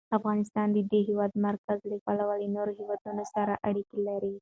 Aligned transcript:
افغانستان 0.17 0.67
د 0.75 0.77
د 0.91 0.93
هېواد 1.07 1.31
مرکز 1.47 1.79
له 1.91 1.97
پلوه 2.05 2.35
له 2.41 2.47
نورو 2.55 2.71
هېوادونو 2.79 3.23
سره 3.33 3.53
اړیکې 3.67 3.97
لري. 4.07 4.33